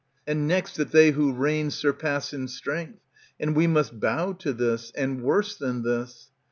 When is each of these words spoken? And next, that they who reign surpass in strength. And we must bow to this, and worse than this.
And 0.25 0.47
next, 0.47 0.77
that 0.77 0.89
they 0.91 1.11
who 1.11 1.31
reign 1.31 1.69
surpass 1.69 2.33
in 2.33 2.47
strength. 2.47 2.97
And 3.39 3.55
we 3.55 3.67
must 3.67 3.99
bow 3.99 4.33
to 4.33 4.51
this, 4.51 4.89
and 4.95 5.21
worse 5.21 5.55
than 5.55 5.83
this. 5.83 6.31